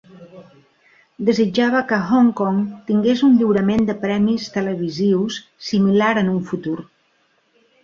Desitjava 1.27 1.81
que 1.91 1.99
Hong 2.13 2.31
Kong 2.39 2.63
tingués 2.89 3.21
un 3.29 3.37
lliurament 3.43 3.85
de 3.91 3.97
premis 4.07 4.49
televisius 4.57 5.39
similar 5.69 6.11
en 6.25 6.35
un 6.35 6.43
futur. 6.51 6.77